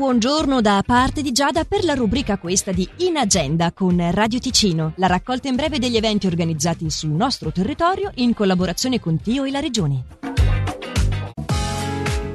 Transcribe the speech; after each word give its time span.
buongiorno 0.00 0.62
da 0.62 0.82
parte 0.82 1.20
di 1.20 1.30
Giada 1.30 1.66
per 1.66 1.84
la 1.84 1.92
rubrica 1.92 2.38
questa 2.38 2.72
di 2.72 2.88
In 3.00 3.18
Agenda 3.18 3.70
con 3.70 4.02
Radio 4.12 4.38
Ticino, 4.38 4.94
la 4.96 5.06
raccolta 5.06 5.48
in 5.48 5.56
breve 5.56 5.78
degli 5.78 5.96
eventi 5.96 6.26
organizzati 6.26 6.88
sul 6.88 7.10
nostro 7.10 7.52
territorio 7.52 8.10
in 8.14 8.32
collaborazione 8.32 8.98
con 8.98 9.20
Tio 9.20 9.44
e 9.44 9.50
la 9.50 9.60
Regione. 9.60 10.04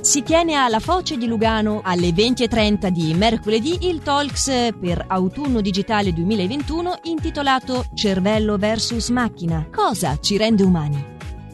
Si 0.00 0.24
tiene 0.24 0.54
alla 0.54 0.80
Foce 0.80 1.16
di 1.16 1.28
Lugano 1.28 1.82
alle 1.84 2.08
20.30 2.08 2.88
di 2.88 3.14
mercoledì 3.14 3.86
il 3.86 4.00
Talks 4.00 4.70
per 4.80 5.04
autunno 5.06 5.60
digitale 5.60 6.12
2021 6.12 6.98
intitolato 7.04 7.84
Cervello 7.94 8.58
vs 8.58 9.10
macchina. 9.10 9.68
Cosa 9.70 10.18
ci 10.18 10.36
rende 10.36 10.64
umani? 10.64 11.11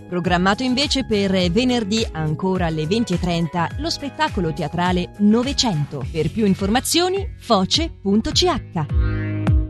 Programmato 0.09 0.63
invece 0.63 1.05
per 1.05 1.31
venerdì 1.51 2.07
ancora 2.13 2.67
alle 2.67 2.85
20.30 2.85 3.81
lo 3.81 3.91
spettacolo 3.91 4.53
teatrale 4.53 5.11
Novecento. 5.19 6.05
Per 6.11 6.31
più 6.31 6.47
informazioni 6.47 7.35
foce.ch. 7.39 9.18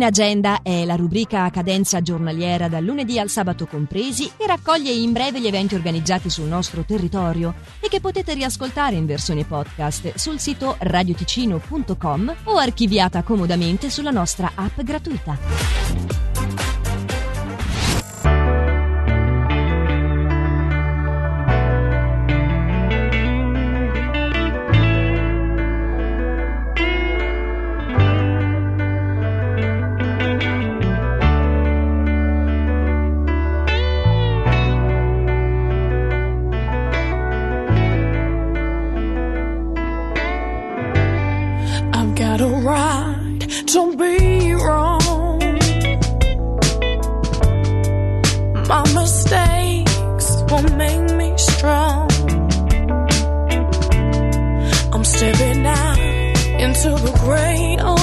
In 0.00 0.06
agenda 0.06 0.62
è 0.62 0.86
la 0.86 0.96
rubrica 0.96 1.42
a 1.42 1.50
cadenza 1.50 2.00
giornaliera 2.00 2.68
dal 2.68 2.82
lunedì 2.82 3.18
al 3.18 3.28
sabato 3.28 3.66
compresi 3.66 4.30
che 4.34 4.46
raccoglie 4.46 4.90
in 4.90 5.12
breve 5.12 5.42
gli 5.42 5.46
eventi 5.46 5.74
organizzati 5.74 6.30
sul 6.30 6.46
nostro 6.46 6.84
territorio 6.84 7.56
e 7.80 7.88
che 7.88 8.00
potete 8.00 8.32
riascoltare 8.32 8.96
in 8.96 9.04
versione 9.04 9.44
podcast 9.44 10.14
sul 10.14 10.38
sito 10.38 10.76
radioticino.com 10.78 12.34
o 12.44 12.56
archiviata 12.56 13.22
comodamente 13.22 13.90
sulla 13.90 14.10
nostra 14.10 14.52
app 14.54 14.80
gratuita. 14.80 16.29
Don't 43.72 43.96
be 43.96 44.52
wrong. 44.54 45.38
My 48.66 48.82
mistakes 48.92 50.42
will 50.50 50.68
make 50.74 51.14
me 51.14 51.38
strong. 51.38 52.10
I'm 54.92 55.04
stepping 55.04 55.64
out 55.66 55.98
into 56.64 56.90
the 56.98 57.12
great 57.22 57.78
oh, 57.80 57.99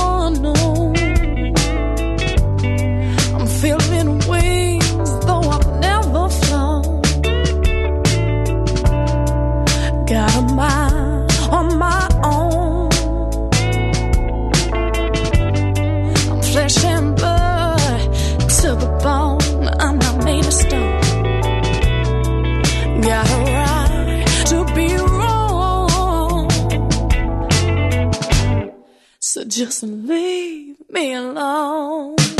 just 29.57 29.81
leave 29.81 30.75
me 30.91 31.13
alone. 31.15 32.36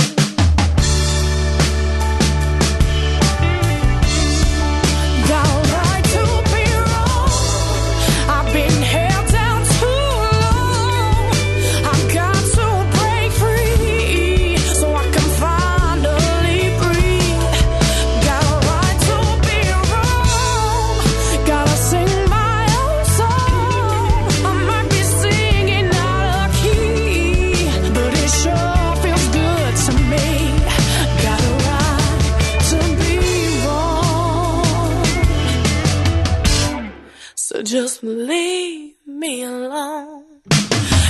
Just 37.68 38.02
leave 38.02 38.94
me 39.06 39.44
alone. 39.44 40.24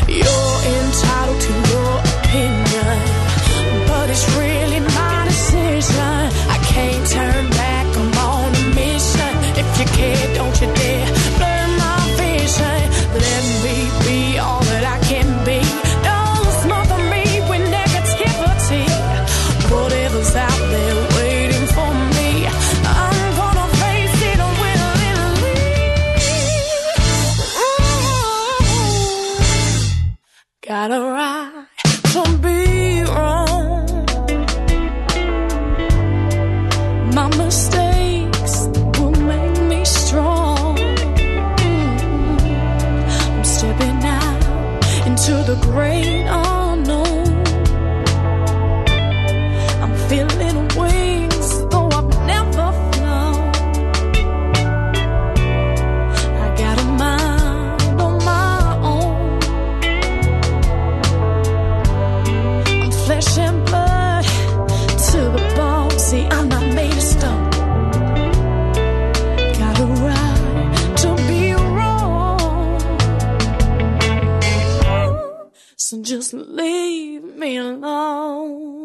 You're 0.07 0.59
entitled 0.73 1.41
to 1.41 1.53
your 1.71 1.93
opinion, 2.17 2.97
but 3.87 4.09
it's 4.09 4.25
really 4.37 4.79
Got 30.87 30.95
a 30.95 31.03
right 31.03 31.67
to 32.13 32.37
be 32.37 33.03
wrong. 33.03 34.05
My 37.13 37.27
mistakes 37.35 38.67
will 38.97 39.11
make 39.11 39.61
me 39.63 39.83
strong. 39.83 40.79
I'm 43.19 43.43
stepping 43.43 44.01
out 44.05 45.07
into 45.07 45.33
the 45.43 45.57
great 45.61 46.21
unknown. 46.21 46.56
Just 76.31 76.49
leave 76.49 77.23
me 77.37 77.55
alone. 77.55 78.76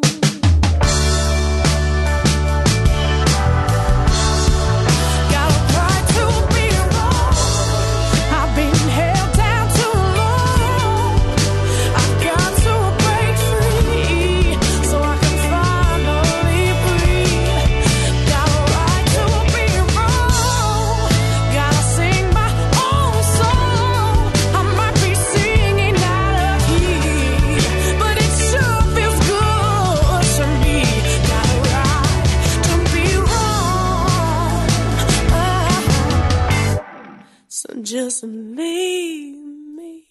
Leave 38.56 39.36
me 39.76 40.04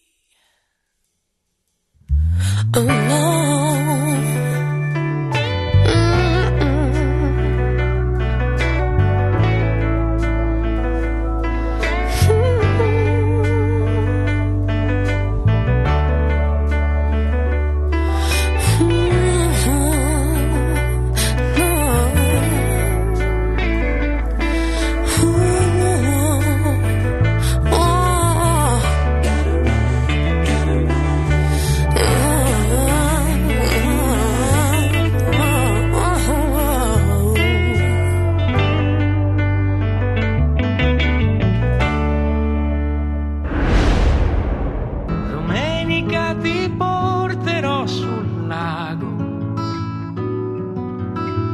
alone. 2.73 3.60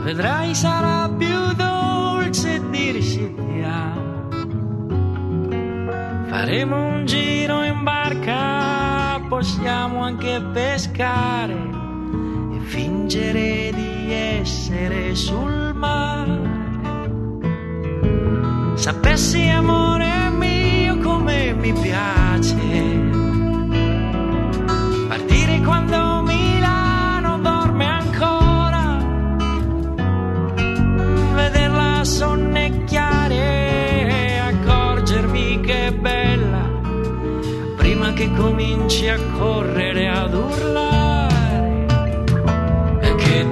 Vedrai 0.07 0.55
sarà 0.55 1.09
più 1.09 1.51
dolce 1.57 2.61
dirsi 2.69 3.29
ti 3.35 3.61
amo. 3.61 4.29
Faremo 6.29 6.77
un 6.77 7.05
giro 7.05 7.61
in 7.63 7.83
barca, 7.83 9.19
possiamo 9.27 10.03
anche 10.03 10.41
pescare 10.53 11.57
e 12.55 12.59
fingere 12.61 13.73
di 13.73 14.13
essere 14.13 15.13
sul 15.13 15.73
mare. 15.75 16.39
Sapessi 18.75 19.49
amore 19.49 20.29
mio 20.29 20.99
come 20.99 21.51
mi 21.51 21.73
piace 21.73 22.16
prima 37.87 38.11
che 38.11 38.29
cominci 38.33 39.07
a 39.07 39.17
correre 39.37 40.09
ad 40.09 40.33
urlare, 40.33 41.85
che 43.15 43.45